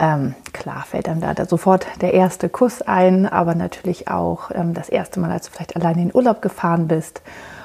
[0.00, 4.88] Ähm, klar fällt dann da, sofort der erste Kuss ein, aber natürlich auch ähm, das
[4.88, 7.20] erste Mal, als du vielleicht alleine in den Urlaub gefahren bist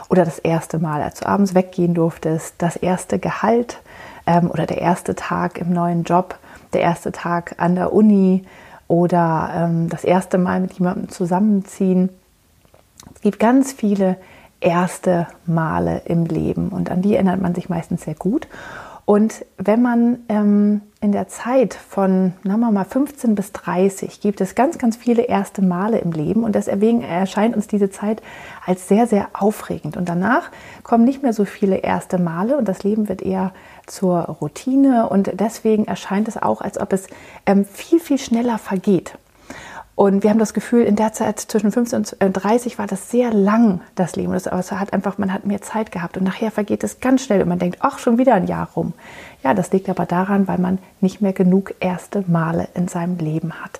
[0.09, 3.79] oder das erste Mal, als du abends weggehen durftest, das erste Gehalt
[4.27, 6.37] ähm, oder der erste Tag im neuen Job,
[6.73, 8.43] der erste Tag an der Uni
[8.89, 12.09] oder ähm, das erste Mal mit jemandem zusammenziehen.
[13.15, 14.17] Es gibt ganz viele
[14.59, 18.47] erste Male im Leben und an die erinnert man sich meistens sehr gut.
[19.05, 24.41] Und wenn man ähm, in der Zeit von, sagen wir mal, 15 bis 30 gibt
[24.41, 28.23] es ganz, ganz viele erste Male im Leben und deswegen erscheint uns diese Zeit
[28.65, 29.95] als sehr, sehr aufregend.
[29.95, 30.49] Und danach
[30.81, 33.53] kommen nicht mehr so viele erste Male und das Leben wird eher
[33.85, 37.05] zur Routine und deswegen erscheint es auch, als ob es
[37.45, 39.19] ähm, viel, viel schneller vergeht.
[39.95, 43.09] Und wir haben das Gefühl, in der Zeit zwischen 15 und 30 äh, war das
[43.09, 44.33] sehr lang, das Leben.
[44.33, 46.17] Aber es hat einfach, man hat mehr Zeit gehabt.
[46.17, 48.93] Und nachher vergeht es ganz schnell und man denkt, ach, schon wieder ein Jahr rum.
[49.41, 53.53] Ja, das liegt aber daran, weil man nicht mehr genug erste Male in seinem Leben
[53.53, 53.79] hat.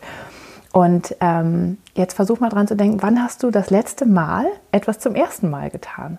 [0.72, 5.00] Und ähm, jetzt versuch mal dran zu denken, wann hast du das letzte Mal etwas
[5.00, 6.18] zum ersten Mal getan?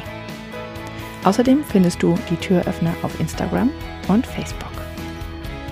[1.23, 3.69] Außerdem findest du die Türöffner auf Instagram
[4.07, 4.71] und Facebook.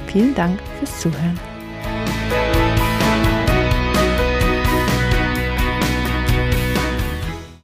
[0.06, 1.40] Vielen Dank fürs Zuhören.